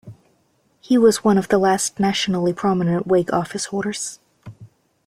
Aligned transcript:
He 0.79 0.97
was 0.97 1.23
one 1.23 1.37
of 1.37 1.49
the 1.49 1.59
last 1.59 1.99
nationally 1.99 2.53
prominent 2.53 3.05
Whig 3.05 3.31
office 3.31 3.65
holders. 3.65 4.17